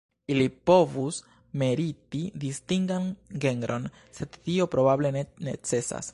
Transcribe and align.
Ili 0.35 0.45
povus 0.69 1.19
meriti 1.63 2.23
distingan 2.45 3.07
genron, 3.45 3.87
sed 4.21 4.41
tio 4.47 4.69
probable 4.77 5.15
ne 5.19 5.25
necesas. 5.51 6.09